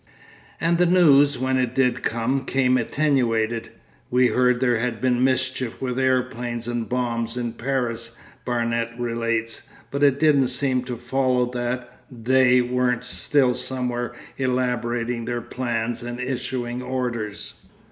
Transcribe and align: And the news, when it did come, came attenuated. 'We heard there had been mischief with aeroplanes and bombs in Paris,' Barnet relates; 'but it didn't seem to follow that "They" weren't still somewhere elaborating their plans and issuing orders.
And 0.59 0.79
the 0.79 0.87
news, 0.87 1.37
when 1.37 1.57
it 1.57 1.75
did 1.75 2.01
come, 2.01 2.43
came 2.45 2.75
attenuated. 2.75 3.69
'We 4.09 4.27
heard 4.29 4.59
there 4.59 4.79
had 4.79 4.99
been 4.99 5.23
mischief 5.23 5.79
with 5.79 5.99
aeroplanes 5.99 6.67
and 6.67 6.89
bombs 6.89 7.37
in 7.37 7.53
Paris,' 7.53 8.17
Barnet 8.43 8.89
relates; 8.97 9.69
'but 9.91 10.01
it 10.01 10.19
didn't 10.19 10.47
seem 10.47 10.81
to 10.85 10.95
follow 10.95 11.45
that 11.51 11.99
"They" 12.09 12.61
weren't 12.61 13.03
still 13.03 13.53
somewhere 13.53 14.13
elaborating 14.39 15.25
their 15.25 15.39
plans 15.41 16.01
and 16.01 16.19
issuing 16.19 16.81
orders. 16.81 17.53